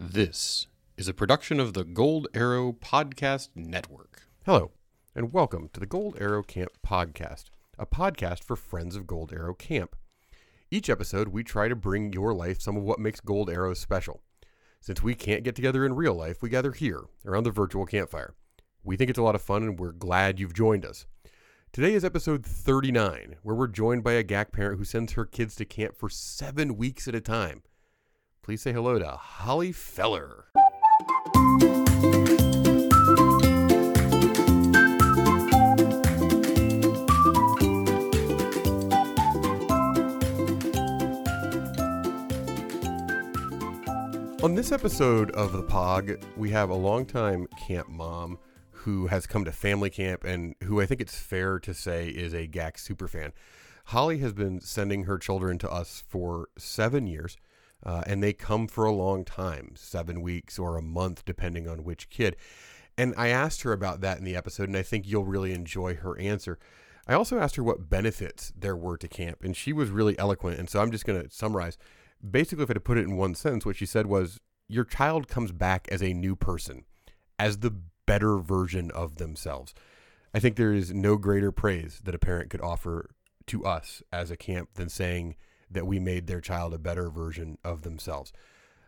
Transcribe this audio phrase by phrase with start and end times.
[0.00, 0.66] This
[0.96, 4.22] is a production of the Gold Arrow Podcast Network.
[4.44, 4.72] Hello,
[5.14, 7.44] and welcome to the Gold Arrow Camp Podcast,
[7.78, 9.94] a podcast for friends of Gold Arrow Camp.
[10.68, 14.20] Each episode, we try to bring your life some of what makes Gold Arrow special.
[14.80, 18.34] Since we can't get together in real life, we gather here around the virtual campfire.
[18.82, 21.06] We think it's a lot of fun, and we're glad you've joined us.
[21.72, 25.54] Today is episode 39, where we're joined by a GAC parent who sends her kids
[25.54, 27.62] to camp for seven weeks at a time.
[28.44, 30.44] Please say hello to Holly Feller.
[44.42, 48.38] On this episode of the POG, we have a longtime camp mom
[48.72, 52.34] who has come to family camp and who I think it's fair to say is
[52.34, 53.32] a GAC superfan.
[53.86, 57.38] Holly has been sending her children to us for seven years,
[57.84, 61.84] uh, and they come for a long time seven weeks or a month, depending on
[61.84, 62.36] which kid.
[62.96, 65.96] And I asked her about that in the episode, and I think you'll really enjoy
[65.96, 66.58] her answer.
[67.06, 70.58] I also asked her what benefits there were to camp, and she was really eloquent.
[70.58, 71.76] And so I'm just going to summarize.
[72.28, 74.84] Basically, if I had to put it in one sentence, what she said was Your
[74.84, 76.84] child comes back as a new person,
[77.38, 77.74] as the
[78.06, 79.74] better version of themselves.
[80.32, 83.10] I think there is no greater praise that a parent could offer
[83.46, 85.36] to us as a camp than saying
[85.74, 88.32] that we made their child a better version of themselves.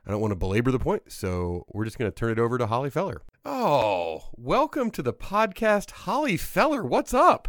[0.06, 2.58] I don't want to belabor the point, so we're just going to turn it over
[2.58, 3.22] to Holly Feller.
[3.44, 6.84] Oh, welcome to the podcast, Holly Feller.
[6.84, 7.48] What's up?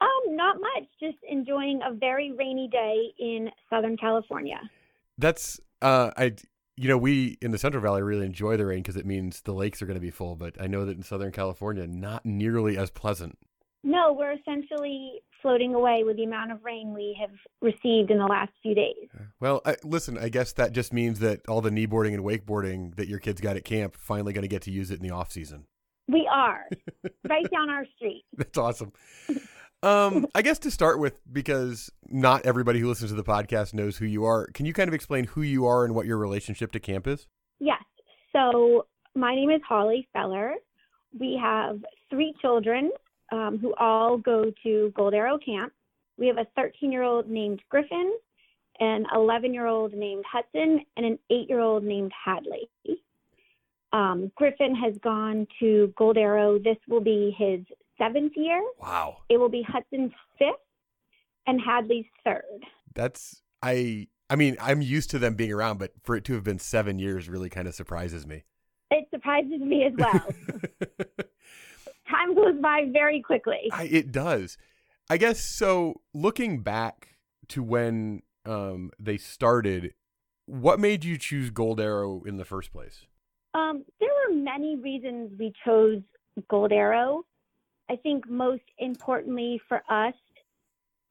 [0.00, 0.88] Um, not much.
[1.00, 4.60] Just enjoying a very rainy day in Southern California.
[5.16, 6.34] That's uh, I
[6.78, 9.52] you know, we in the Central Valley really enjoy the rain because it means the
[9.52, 10.36] lakes are going to be full.
[10.36, 13.36] But I know that in Southern California, not nearly as pleasant.
[13.84, 17.30] No, we're essentially floating away with the amount of rain we have
[17.62, 19.08] received in the last few days.
[19.40, 23.08] Well, I, listen, I guess that just means that all the kneeboarding and wakeboarding that
[23.08, 25.30] your kids got at camp finally going to get to use it in the off
[25.30, 25.66] season.
[26.08, 26.64] We are
[27.28, 28.24] right down our street.
[28.36, 28.92] That's awesome.
[29.82, 33.96] Um, I guess to start with, because not everybody who listens to the podcast knows
[33.96, 36.72] who you are, can you kind of explain who you are and what your relationship
[36.72, 37.28] to camp is?
[37.60, 37.82] Yes.
[38.32, 40.54] So my name is Holly Feller.
[41.18, 41.78] We have
[42.10, 42.90] three children
[43.32, 45.72] um, who all go to Gold Arrow Camp.
[46.16, 48.16] We have a 13 year old named Griffin,
[48.80, 52.68] an 11 year old named Hudson, and an 8 year old named Hadley.
[53.92, 56.58] Um, Griffin has gone to Gold Arrow.
[56.58, 57.60] This will be his
[57.96, 58.62] seventh year.
[58.80, 59.18] Wow.
[59.28, 60.56] It will be Hudson's fifth
[61.46, 62.64] and Hadley's third.
[62.94, 66.44] That's I I mean, I'm used to them being around, but for it to have
[66.44, 68.44] been seven years really kind of surprises me.
[68.90, 70.22] It surprises me as well.
[72.10, 73.68] Time goes by very quickly.
[73.72, 74.56] I, it does.
[75.10, 76.00] I guess so.
[76.14, 77.16] Looking back
[77.48, 79.94] to when um, they started,
[80.46, 83.06] what made you choose Gold Arrow in the first place?
[83.54, 86.02] Um, there were many reasons we chose
[86.48, 87.24] Gold Arrow.
[87.90, 90.14] I think most importantly for us,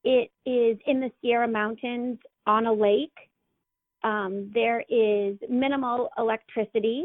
[0.04, 3.18] it is in the Sierra Mountains on a lake.
[4.04, 7.04] Um, there is minimal electricity.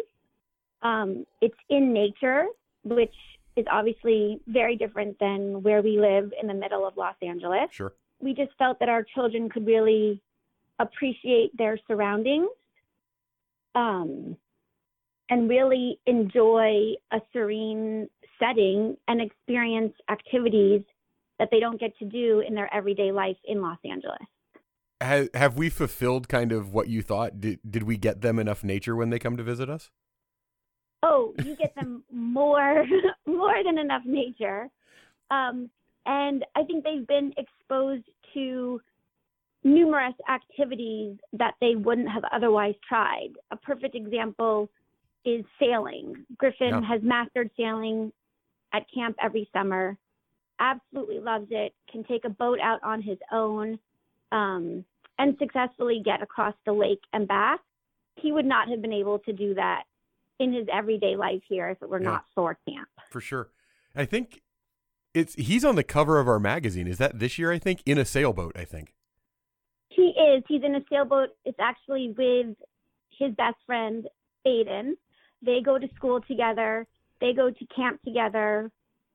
[0.82, 2.46] Um, it's in nature,
[2.84, 3.14] which
[3.56, 7.68] is obviously very different than where we live in the middle of Los Angeles.
[7.70, 7.92] Sure.
[8.20, 10.22] We just felt that our children could really
[10.78, 12.48] appreciate their surroundings
[13.74, 14.36] um,
[15.28, 18.08] and really enjoy a serene
[18.38, 20.82] setting and experience activities
[21.38, 24.18] that they don't get to do in their everyday life in Los Angeles.
[25.00, 27.40] Have, have we fulfilled kind of what you thought?
[27.40, 29.90] Did, did we get them enough nature when they come to visit us?
[31.02, 32.84] Oh, you get them more
[33.26, 34.68] more than enough nature.
[35.30, 35.70] Um,
[36.06, 38.04] and I think they've been exposed
[38.34, 38.80] to
[39.64, 43.30] numerous activities that they wouldn't have otherwise tried.
[43.50, 44.68] A perfect example
[45.24, 46.26] is sailing.
[46.36, 46.80] Griffin Yeah.
[46.82, 48.12] has mastered sailing
[48.72, 49.96] at camp every summer,
[50.58, 53.78] absolutely loves it, can take a boat out on his own,
[54.32, 54.84] um,
[55.18, 57.60] and successfully get across the lake and back.
[58.16, 59.84] He would not have been able to do that
[60.38, 62.10] in his everyday life here if it were Yeah.
[62.10, 62.88] not for camp.
[63.10, 63.50] For sure.
[63.94, 64.42] I think
[65.14, 66.86] it's he's on the cover of our magazine.
[66.86, 67.52] Is that this year?
[67.52, 68.56] I think in a sailboat.
[68.56, 68.94] I think.
[69.88, 70.42] He is.
[70.48, 71.30] He's in a sailboat.
[71.44, 72.56] It's actually with
[73.18, 74.08] his best friend,
[74.46, 74.92] Aiden.
[75.42, 76.86] They go to school together.
[77.20, 78.70] They go to camp together.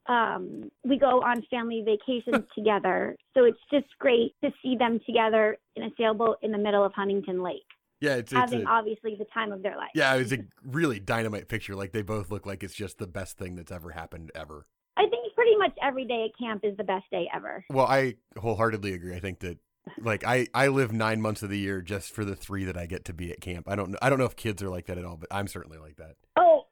[0.05, 3.17] Um, we go on family vacations together.
[3.33, 6.93] So it's just great to see them together in a sailboat in the middle of
[6.93, 7.66] Huntington Lake,
[7.99, 9.89] Yeah, it's, it's having a, obviously the time of their life.
[9.95, 11.75] yeah, it's a really dynamite picture.
[11.75, 14.67] Like they both look like it's just the best thing that's ever happened ever.
[14.97, 17.63] I think pretty much every day at camp is the best day ever.
[17.69, 19.15] Well, I wholeheartedly agree.
[19.15, 19.57] I think that
[19.99, 22.85] like I I live nine months of the year just for the three that I
[22.85, 23.67] get to be at camp.
[23.69, 25.47] I don't know I don't know if kids are like that at all, but I'm
[25.47, 26.15] certainly like that.
[26.37, 26.67] Oh,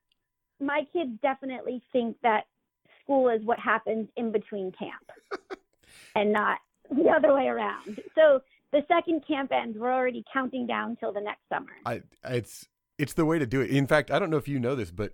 [0.59, 2.45] my kids definitely think that
[3.01, 5.11] school is what happens in between camp
[6.15, 7.99] and not the other way around.
[8.15, 8.41] So
[8.75, 11.71] the second camp ends, we're already counting down till the next summer.
[11.85, 12.67] I it's
[12.97, 13.69] it's the way to do it.
[13.69, 15.13] In fact, I don't know if you know this, but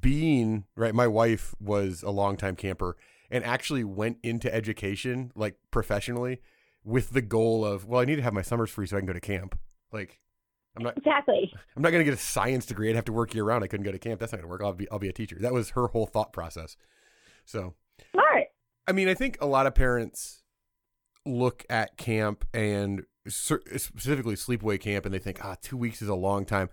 [0.00, 2.96] being right, my wife was a longtime camper
[3.30, 6.40] and actually went into education like professionally
[6.82, 9.06] with the goal of, well, I need to have my summers free so I can
[9.06, 9.58] go to camp.
[9.92, 10.20] Like,
[10.76, 11.52] I'm not exactly.
[11.76, 12.88] I'm not going to get a science degree.
[12.88, 13.64] I'd have to work year round.
[13.64, 14.18] I couldn't go to camp.
[14.18, 14.62] That's not going to work.
[14.62, 15.36] I'll be I'll be a teacher.
[15.40, 16.76] That was her whole thought process.
[17.44, 17.74] So,
[18.12, 18.44] smart.
[18.86, 20.43] I mean, I think a lot of parents
[21.26, 26.14] look at camp and specifically sleepaway camp and they think, ah, two weeks is a
[26.14, 26.68] long time.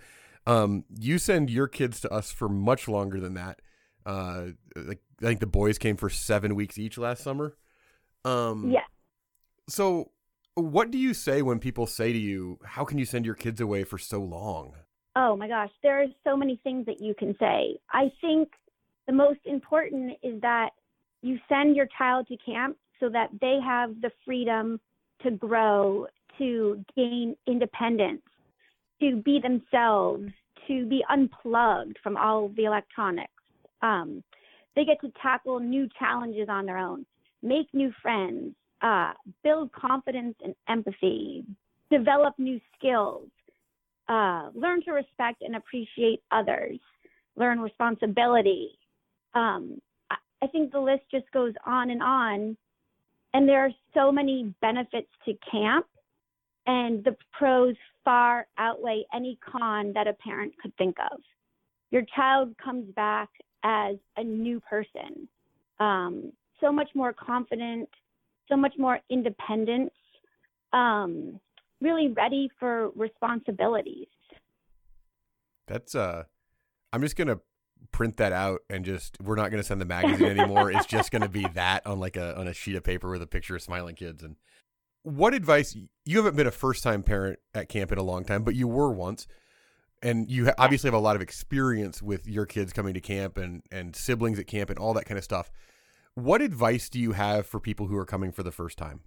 [0.45, 3.61] Um, you send your kids to us for much longer than that.
[4.05, 7.55] Uh, like I think the boys came for seven weeks each last summer.
[8.25, 8.81] Um, yeah.
[9.69, 10.11] So,
[10.55, 13.61] what do you say when people say to you, "How can you send your kids
[13.61, 14.73] away for so long?"
[15.15, 17.77] Oh my gosh, there are so many things that you can say.
[17.91, 18.49] I think
[19.07, 20.71] the most important is that
[21.21, 24.79] you send your child to camp so that they have the freedom
[25.23, 26.07] to grow,
[26.37, 28.21] to gain independence,
[29.01, 30.31] to be themselves,
[30.67, 33.33] to be unplugged from all the electronics.
[33.81, 34.23] Um,
[34.75, 37.05] they get to tackle new challenges on their own,
[37.41, 39.13] make new friends, uh,
[39.43, 41.43] build confidence and empathy,
[41.89, 43.27] develop new skills,
[44.07, 46.79] uh, learn to respect and appreciate others,
[47.35, 48.77] learn responsibility.
[49.33, 49.79] Um,
[50.41, 52.57] I think the list just goes on and on.
[53.33, 55.85] And there are so many benefits to camp,
[56.67, 61.19] and the pros far outweigh any con that a parent could think of.
[61.91, 63.29] Your child comes back
[63.63, 65.27] as a new person,
[65.79, 67.89] um, so much more confident,
[68.49, 69.91] so much more independent,
[70.73, 71.39] um,
[71.79, 74.07] really ready for responsibilities.
[75.67, 76.23] That's uh,
[76.91, 77.39] I'm just gonna
[77.91, 80.71] print that out and just we're not going to send the magazine anymore.
[80.71, 83.21] it's just going to be that on like a on a sheet of paper with
[83.21, 84.23] a picture of smiling kids.
[84.23, 84.35] And
[85.03, 85.75] what advice?
[86.05, 88.67] You haven't been a first time parent at camp in a long time, but you
[88.67, 89.27] were once,
[90.01, 93.37] and you ha- obviously have a lot of experience with your kids coming to camp
[93.37, 95.51] and and siblings at camp and all that kind of stuff.
[96.13, 99.01] What advice do you have for people who are coming for the first time?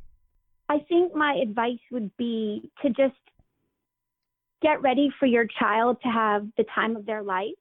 [0.68, 3.14] I think my advice would be to just
[4.62, 7.52] get ready for your child to have the time of their life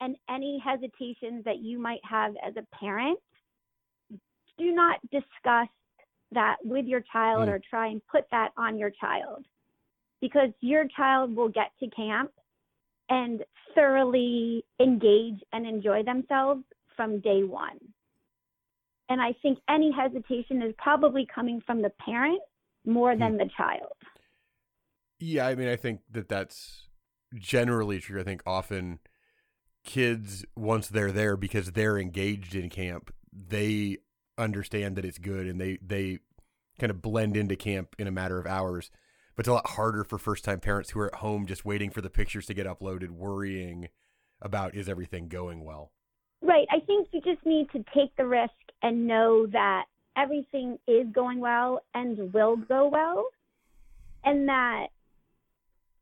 [0.00, 3.18] and any hesitations that you might have as a parent,
[4.58, 5.68] do not discuss
[6.32, 7.52] that with your child mm.
[7.52, 9.44] or try and put that on your child
[10.20, 12.30] because your child will get to camp
[13.08, 13.42] and
[13.74, 16.62] thoroughly engage and enjoy themselves
[16.96, 17.78] from day one.
[19.08, 22.40] And I think any hesitation is probably coming from the parent
[22.86, 23.38] more than mm.
[23.38, 23.92] the child.
[25.18, 26.88] Yeah, I mean, I think that that's
[27.34, 28.20] generally true.
[28.20, 29.00] I think often
[29.84, 33.98] kids once they're there because they're engaged in camp they
[34.38, 36.18] understand that it's good and they they
[36.78, 38.90] kind of blend into camp in a matter of hours.
[39.36, 41.90] But it's a lot harder for first time parents who are at home just waiting
[41.90, 43.88] for the pictures to get uploaded worrying
[44.42, 45.92] about is everything going well?
[46.42, 46.66] Right.
[46.70, 49.84] I think you just need to take the risk and know that
[50.16, 53.26] everything is going well and will go well
[54.24, 54.86] and that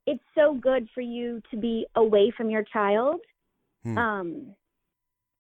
[0.07, 3.21] it's so good for you to be away from your child
[3.85, 3.99] Hmm.
[3.99, 4.55] Um,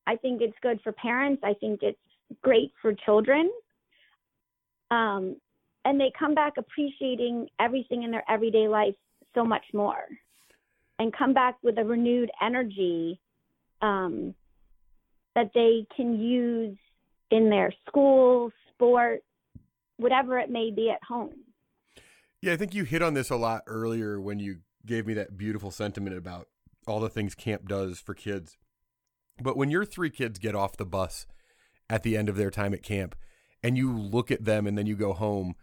[0.06, 1.42] I think it's good for parents.
[1.44, 1.98] I think it's
[2.42, 3.50] great for children.
[4.90, 5.36] Um,
[5.84, 8.94] and they come back appreciating everything in their everyday life
[9.34, 10.04] so much more
[10.98, 13.20] and come back with a renewed energy
[13.82, 14.34] um,
[15.34, 16.76] that they can use
[17.30, 19.22] in their school, sport,
[19.98, 21.34] whatever it may be at home.
[22.40, 25.36] Yeah, I think you hit on this a lot earlier when you gave me that
[25.36, 26.48] beautiful sentiment about
[26.88, 28.56] all the things camp does for kids.
[29.40, 31.26] But when your three kids get off the bus
[31.88, 33.14] at the end of their time at camp
[33.62, 35.54] and you look at them and then you go home,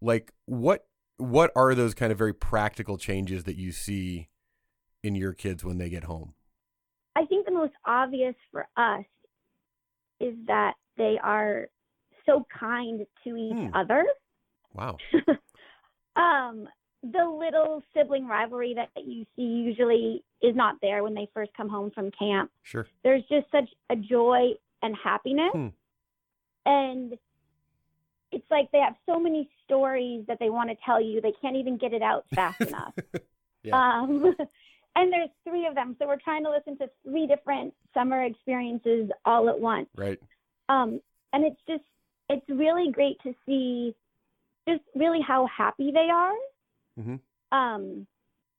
[0.00, 0.86] like what
[1.18, 4.28] what are those kind of very practical changes that you see
[5.02, 6.34] in your kids when they get home?
[7.16, 9.04] I think the most obvious for us
[10.20, 11.68] is that they are
[12.26, 13.74] so kind to each hmm.
[13.74, 14.04] other.
[14.74, 14.98] Wow.
[16.16, 16.68] um,
[17.12, 21.68] the little sibling rivalry that you see usually is not there when they first come
[21.68, 22.50] home from camp.
[22.62, 22.86] Sure.
[23.02, 24.50] There's just such a joy
[24.82, 25.50] and happiness.
[25.52, 25.68] Hmm.
[26.64, 27.18] And
[28.32, 31.20] it's like they have so many stories that they want to tell you.
[31.20, 32.94] They can't even get it out fast enough.
[33.62, 33.76] yeah.
[33.76, 34.34] Um,
[34.96, 35.96] and there's three of them.
[35.98, 39.88] So we're trying to listen to three different summer experiences all at once.
[39.96, 40.18] Right.
[40.68, 41.00] Um,
[41.32, 41.84] and it's just,
[42.28, 43.94] it's really great to see
[44.68, 46.34] just really how happy they are
[46.98, 47.20] Mhm.
[47.52, 48.06] um,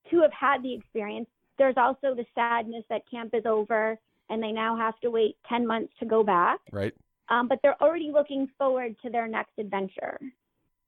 [0.09, 1.29] to have had the experience.
[1.57, 5.65] There's also the sadness that camp is over and they now have to wait 10
[5.65, 6.59] months to go back.
[6.71, 6.93] Right.
[7.29, 10.19] Um, but they're already looking forward to their next adventure.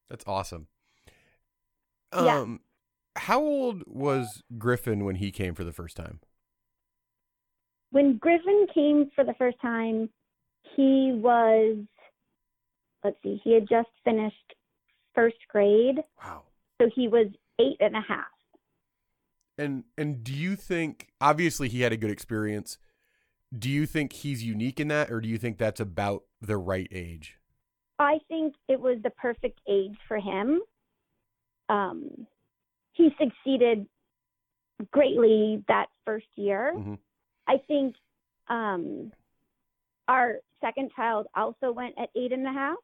[0.10, 0.68] That's awesome.
[2.14, 2.40] Yeah.
[2.40, 2.62] Um,
[3.16, 6.20] how old was Griffin when he came for the first time?
[7.92, 10.10] When Griffin came for the first time,
[10.76, 11.78] he was,
[13.04, 14.56] let's see, he had just finished
[15.14, 16.04] first grade.
[16.24, 16.44] Wow.
[16.82, 17.28] So he was
[17.60, 18.26] eight and a half.
[19.58, 22.78] And and do you think obviously he had a good experience?
[23.58, 26.88] Do you think he's unique in that, or do you think that's about the right
[26.92, 27.38] age?
[27.98, 30.62] I think it was the perfect age for him.
[31.68, 32.28] Um,
[32.94, 33.88] he succeeded
[34.92, 36.74] greatly that first year.
[36.78, 36.98] Mhm.
[37.48, 37.96] I think
[38.48, 39.12] um,
[40.08, 42.78] our second child also went at eight and a half,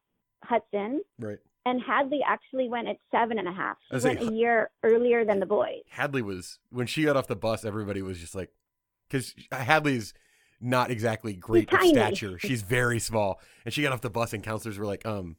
[0.43, 1.39] Hudson, Right.
[1.65, 3.77] And Hadley actually went at seven and a half.
[3.89, 5.81] She went saying- a year earlier than the boys.
[5.89, 7.65] Hadley was when she got off the bus.
[7.65, 8.51] Everybody was just like,
[9.07, 10.13] because Hadley's
[10.61, 12.37] not exactly great of stature.
[12.39, 15.35] She's very small, and she got off the bus, and counselors were like, "Um,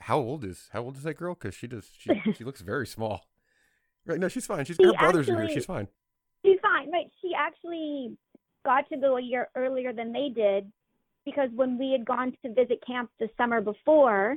[0.00, 1.34] how old is how old is that girl?
[1.34, 3.26] Because she does she, she looks very small."
[4.06, 4.18] Right?
[4.18, 4.64] No, she's fine.
[4.64, 5.50] She's She her brothers are here.
[5.50, 5.88] She's fine.
[6.44, 8.16] She's fine, but she actually
[8.64, 10.70] got to go a year earlier than they did
[11.24, 14.36] because when we had gone to visit camp the summer before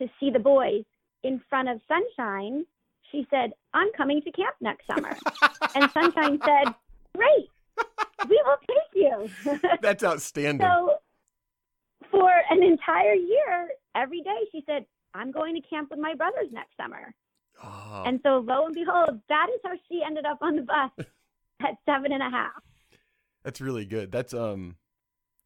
[0.00, 0.84] to see the boys
[1.22, 2.64] in front of Sunshine,
[3.10, 5.16] she said, I'm coming to camp next summer.
[5.74, 6.74] and Sunshine said,
[7.16, 7.48] Great,
[8.28, 9.58] we will take you.
[9.82, 10.66] That's outstanding.
[10.66, 10.94] so
[12.10, 16.48] for an entire year, every day she said, I'm going to camp with my brothers
[16.52, 17.12] next summer.
[17.62, 21.06] Oh, And so lo and behold, that is how she ended up on the bus
[21.60, 22.62] at seven and a half.
[23.44, 24.10] that's really good.
[24.12, 24.76] That's um.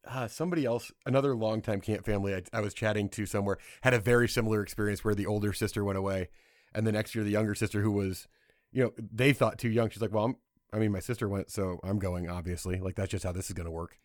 [0.07, 3.99] Uh, somebody else, another longtime camp family I, I was chatting to somewhere, had a
[3.99, 6.29] very similar experience where the older sister went away,
[6.73, 8.27] and the next year the younger sister, who was,
[8.71, 9.89] you know, they thought too young.
[9.89, 10.35] She's like, "Well, I'm,
[10.73, 12.29] I mean, my sister went, so I'm going.
[12.29, 13.97] Obviously, like that's just how this is going to work."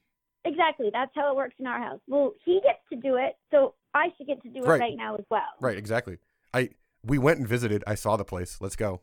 [0.45, 0.89] Exactly.
[0.91, 2.01] That's how it works in our house.
[2.09, 4.81] Well, he gets to do it, so I should get to do it Right.
[4.81, 5.43] right, now as well.
[5.61, 5.77] Right?
[5.77, 6.17] Exactly.
[6.55, 6.71] I
[7.05, 7.85] we went and visited.
[7.87, 8.59] I saw the place.
[8.61, 9.03] Let's go.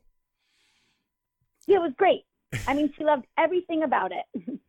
[1.68, 2.26] Yeah, it was great.
[2.68, 4.50] I mean, she loved everything about it.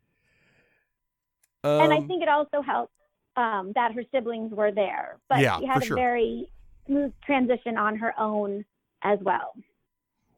[1.65, 2.93] Um, and I think it also helped
[3.37, 5.19] um, that her siblings were there.
[5.29, 5.97] But Yeah, she had a sure.
[5.97, 6.49] very
[6.87, 8.65] smooth transition on her own
[9.03, 9.55] as well.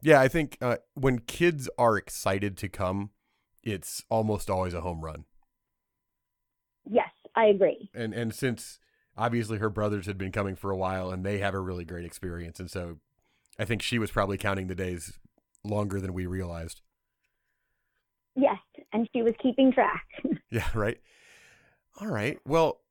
[0.01, 3.11] Yeah, I think uh, when kids are excited to come,
[3.63, 5.25] it's almost always a home run.
[6.89, 7.89] Yes, I agree.
[7.93, 8.79] And and since
[9.15, 12.05] obviously her brothers had been coming for a while and they have a really great
[12.05, 12.97] experience, and so
[13.59, 15.19] I think she was probably counting the days
[15.63, 16.81] longer than we realized.
[18.35, 18.57] Yes,
[18.93, 20.05] and she was keeping track.
[20.53, 20.97] Yeah, right.
[22.01, 22.37] All right.
[22.45, 22.81] Well,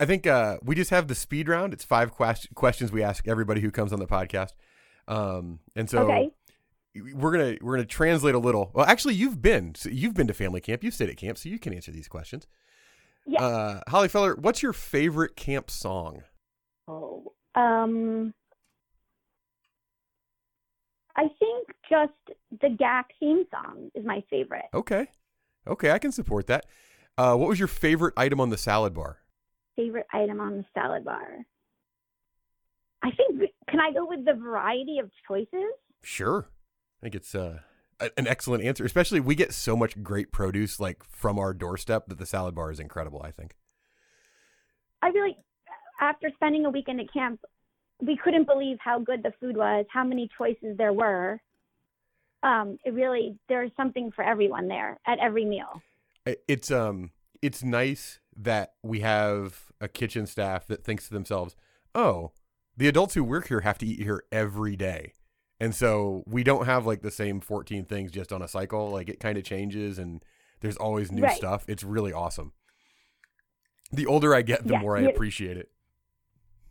[0.00, 1.74] I think uh, we just have the speed round.
[1.74, 4.52] It's five quest- questions we ask everybody who comes on the podcast.
[5.06, 6.30] Um, and so okay.
[7.14, 8.70] we're gonna we're gonna translate a little.
[8.72, 10.82] Well, actually, you've been so you've been to family camp.
[10.82, 12.46] You've stayed at camp, so you can answer these questions.
[13.26, 13.42] Yeah.
[13.42, 16.22] Uh, Holly Feller, what's your favorite camp song?
[16.88, 18.32] Oh, um,
[21.16, 22.12] I think just
[22.60, 24.64] the GAC theme song is my favorite.
[24.74, 25.08] Okay,
[25.66, 26.66] okay, I can support that.
[27.18, 29.18] Uh, what was your favorite item on the salad bar?
[29.76, 31.44] Favorite item on the salad bar.
[33.02, 35.72] I think can I go with the variety of choices?
[36.02, 36.46] Sure,
[37.00, 37.58] I think it's uh,
[38.00, 38.84] an excellent answer.
[38.84, 42.70] Especially we get so much great produce like from our doorstep that the salad bar
[42.70, 43.22] is incredible.
[43.24, 43.56] I think.
[45.02, 45.36] I really,
[46.00, 47.40] after spending a weekend at camp,
[48.00, 51.40] we couldn't believe how good the food was, how many choices there were.
[52.42, 55.82] Um, it really, there's something for everyone there at every meal.
[56.48, 61.56] It's um, it's nice that we have a kitchen staff that thinks to themselves,
[61.94, 62.32] "Oh,
[62.76, 65.12] the adults who work here have to eat here every day."
[65.60, 68.90] And so we don't have like the same 14 things just on a cycle.
[68.90, 70.24] Like it kind of changes and
[70.60, 71.36] there's always new Right.
[71.36, 71.64] stuff.
[71.68, 72.52] It's really awesome.
[73.92, 75.70] The older I get, the Yeah, more I appreciate it.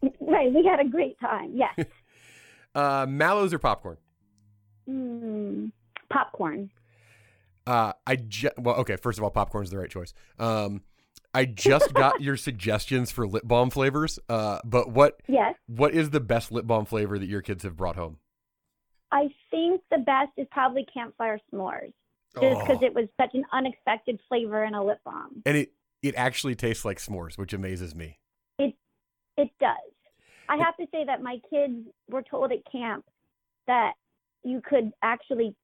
[0.20, 1.52] Right, we had a great time.
[1.54, 1.78] Yes.
[2.74, 3.98] Uh, mallows or popcorn?
[4.90, 5.72] Mm,
[6.10, 6.70] popcorn.
[7.68, 8.18] Uh, I
[8.58, 8.96] well, okay.
[8.96, 10.14] First of all, popcorn's the right choice.
[10.40, 10.82] Um,
[11.34, 14.20] I just got your suggestions for lip balm flavors.
[14.28, 15.56] Uh, but what Yes.
[15.68, 18.18] what is the best lip balm flavor that your kids have brought home?
[19.12, 21.94] I think the best is probably campfire s'mores,
[22.42, 22.86] just because Oh.
[22.86, 25.42] it was such an unexpected flavor in a lip balm.
[25.46, 28.18] and it it actually tastes like s'mores, which amazes me.
[28.58, 28.74] It
[29.38, 29.78] it does.
[30.50, 33.06] I have to say that my kids were told at camp
[33.68, 33.94] that
[34.44, 35.56] you could actually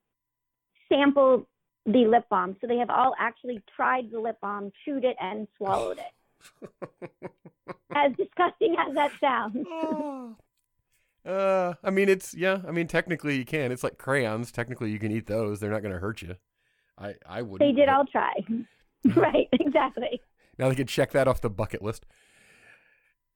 [0.90, 1.48] sample
[1.86, 2.56] the lip balm.
[2.62, 6.80] So they have all actually tried the lip balm, chewed it, and swallowed it.
[7.96, 9.66] as disgusting as that sounds.
[9.70, 10.36] Oh.
[11.26, 12.62] Uh, I mean, it's yeah.
[12.66, 13.74] I mean, technically you can.
[13.74, 14.50] It's like crayons.
[14.50, 15.60] Technically, you can eat those.
[15.60, 16.38] They're not going to hurt you.
[16.98, 17.60] I I would.
[17.60, 17.90] They did.
[17.90, 18.34] I'll try.
[19.14, 19.50] right.
[19.52, 20.22] Exactly.
[20.58, 22.06] Now they could check that off the bucket list.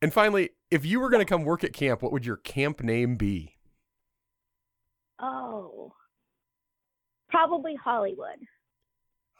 [0.01, 2.81] And finally, if you were going to come work at camp, what would your camp
[2.81, 3.57] name be?
[5.21, 5.93] Oh,
[7.29, 8.39] probably Hollywood.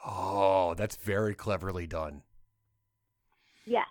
[0.06, 2.22] Oh, that's very cleverly done.
[3.66, 3.86] Yes.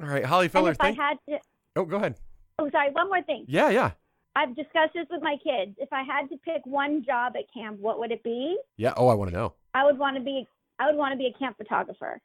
[0.00, 0.70] All right, Holly Feller.
[0.70, 1.38] and if Thank- I had to,
[1.76, 2.16] oh, go ahead.
[2.58, 2.90] oh, sorry.
[2.92, 3.44] One more thing.
[3.48, 3.92] Yeah, yeah,
[4.34, 5.76] I've discussed this with my kids.
[5.78, 8.58] If I had to pick one job at camp, what would it be?
[8.76, 8.92] yeah.
[8.96, 9.54] Oh, I want to know.
[9.74, 10.46] I would want to be.
[10.78, 12.20] I would want to be a camp photographer.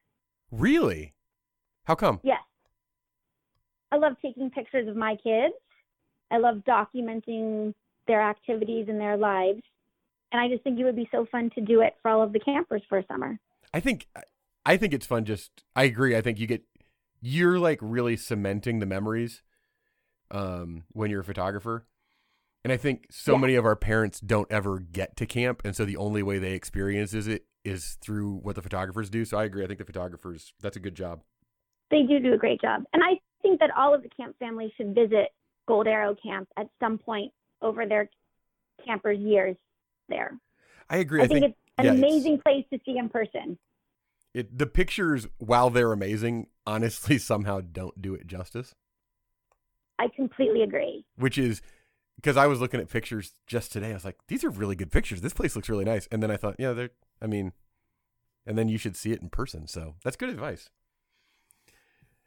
[0.51, 1.13] Really?
[1.85, 2.19] How come?
[2.23, 2.41] Yes.
[3.91, 5.53] I love taking pictures of my kids.
[6.29, 7.73] I love documenting
[8.07, 9.61] their activities and their lives.
[10.31, 12.33] And I just think it would be so fun to do it for all of
[12.33, 13.37] the campers for summer.
[13.73, 14.07] I think
[14.65, 16.15] I think it's fun just I agree.
[16.15, 16.63] I think you get
[17.21, 19.43] you're like really cementing the memories
[20.29, 21.85] um when you're a photographer.
[22.63, 23.39] And I think so Yeah.
[23.39, 26.53] many of our parents don't ever get to camp and so the only way they
[26.53, 29.23] experience is it is through what the photographers do.
[29.25, 29.63] So I agree.
[29.63, 31.21] I think the photographers that's a good job.
[31.91, 32.83] They do do a great job.
[32.93, 35.29] And I think that all of the camp families should visit
[35.67, 37.31] Gold Arrow Camp at some point
[37.61, 38.09] over their
[38.85, 39.55] campers' years
[40.09, 40.37] there.
[40.89, 41.21] I agree.
[41.21, 43.57] I, I, think, think, it's an yeah, it's- amazing place to see in person.
[44.33, 48.73] it the pictures while they're amazing honestly somehow don't do it justice.
[49.99, 51.05] I completely agree.
[51.15, 51.61] which is
[52.15, 53.91] because I was looking at pictures just today.
[53.91, 55.21] I was like, these are really good pictures.
[55.21, 56.07] This place looks really nice.
[56.11, 56.89] And then I thought, yeah, they're,
[57.21, 57.51] I mean,
[58.45, 59.67] and then you should see it in person.
[59.67, 60.69] So that's good advice.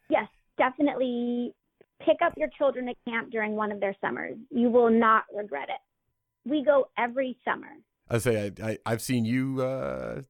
[0.09, 0.27] Yes,
[0.57, 1.53] definitely
[2.03, 4.35] pick up your children at camp during one of their summers.
[4.49, 6.49] You will not regret it.
[6.49, 7.69] We go every summer.
[8.09, 10.21] I say, I, I, I've seen you uh,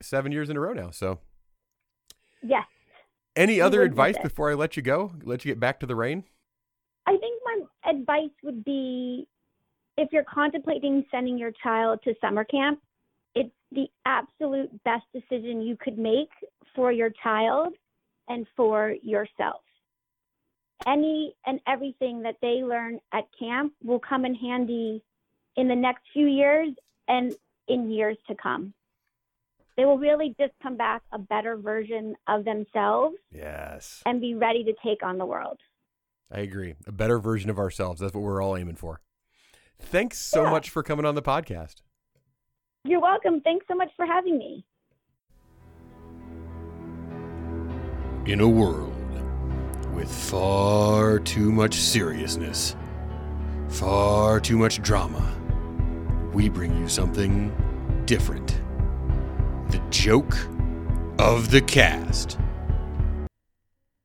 [0.00, 0.90] seven years in a row now.
[0.90, 1.20] So
[2.42, 2.64] Yes.
[3.36, 5.12] any other advice before I let you go?
[5.22, 6.24] Let you get back to the rain?
[7.06, 9.26] I think my advice would be
[9.96, 12.80] if you're contemplating sending your child to summer camp,
[13.34, 16.30] it's the absolute best decision you could make
[16.74, 17.74] for your child
[18.28, 19.60] and for yourself.
[20.86, 25.02] Any and everything that they learn at camp will come in handy
[25.56, 26.70] in the next few years
[27.08, 27.34] and
[27.68, 28.72] in years to come.
[29.76, 34.02] They will really just come back a better version of themselves Yes.
[34.06, 35.58] and be ready to take on the world.
[36.30, 36.74] I agree.
[36.86, 38.00] A better version of ourselves.
[38.00, 39.00] That's what we're all aiming for.
[39.78, 40.50] Thanks so Yeah.
[40.50, 41.82] much for coming on the podcast.
[42.84, 43.40] You're welcome.
[43.40, 44.64] Thanks so much for having me.
[48.26, 48.94] In a world
[50.00, 52.74] with far too much seriousness,
[53.68, 55.30] far too much drama,
[56.32, 57.52] we bring you something
[58.06, 58.62] different.
[59.68, 60.34] The joke
[61.18, 62.38] of the cast.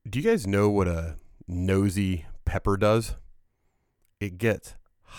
[0.10, 1.16] Do you guys know what a
[1.48, 3.16] nosy pepper does?
[4.20, 4.76] It gets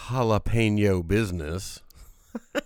[0.08, 1.80] jalapeno business.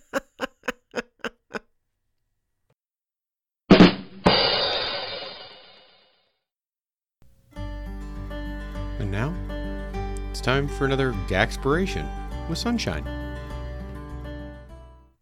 [10.51, 12.05] time for another Gaxpiration
[12.49, 13.07] with Sunshine.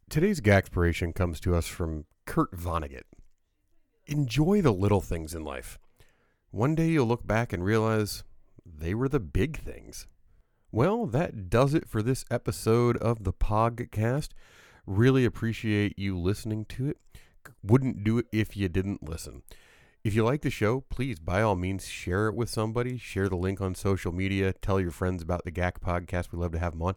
[0.09, 3.03] Today's Gaxpiration comes to us from Kurt Vonnegut.
[4.07, 5.79] Enjoy the little things in life.
[6.51, 8.25] One day you'll look back and realize
[8.65, 10.07] they were the big things.
[10.73, 14.29] Well, that does it for this episode of the Podcast.
[14.87, 16.97] Really appreciate you listening to it.
[17.63, 19.43] Wouldn't do it if you didn't listen.
[20.05, 22.99] If you like the show, please by all means share it with somebody.
[22.99, 24.53] Share the link on social media.
[24.53, 26.31] Tell your friends about the GAC podcast.
[26.33, 26.95] We love to have them on.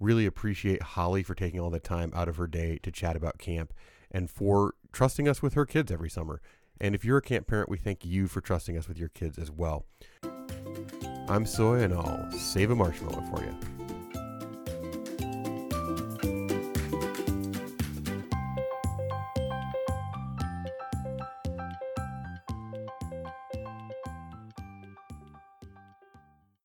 [0.00, 3.38] Really appreciate Holly for taking all the time out of her day to chat about
[3.38, 3.72] camp
[4.10, 6.40] and for trusting us with her kids every summer.
[6.80, 9.38] And if you're a camp parent, we thank you for trusting us with your kids
[9.38, 9.86] as well.
[11.28, 13.71] I'm Soy, and I'll save a marshmallow for you.